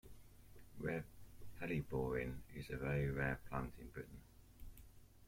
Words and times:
Red 0.79 1.03
Helleborine 1.61 2.37
is 2.55 2.71
a 2.71 2.77
very 2.77 3.11
rare 3.11 3.37
plant 3.47 3.71
in 3.79 3.87
Britain. 3.89 4.19